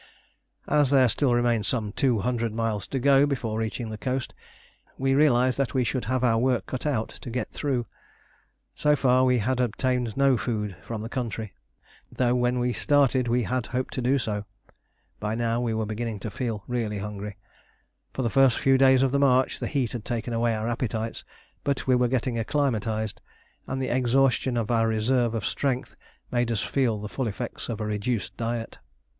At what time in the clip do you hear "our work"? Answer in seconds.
6.23-6.65